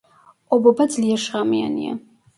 [0.57, 1.97] ობობა ძლიერ შხამიანია.